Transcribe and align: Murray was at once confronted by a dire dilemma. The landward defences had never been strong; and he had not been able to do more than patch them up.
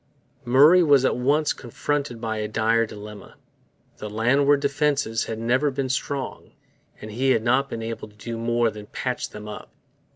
Murray 0.45 0.81
was 0.81 1.05
at 1.05 1.15
once 1.15 1.53
confronted 1.53 2.19
by 2.19 2.37
a 2.37 2.47
dire 2.47 2.87
dilemma. 2.87 3.35
The 3.97 4.09
landward 4.09 4.59
defences 4.59 5.25
had 5.25 5.37
never 5.37 5.69
been 5.69 5.89
strong; 5.89 6.53
and 6.99 7.11
he 7.11 7.29
had 7.33 7.43
not 7.43 7.69
been 7.69 7.83
able 7.83 8.07
to 8.07 8.15
do 8.15 8.35
more 8.39 8.71
than 8.71 8.87
patch 8.87 9.29
them 9.29 9.47
up. 9.47 9.69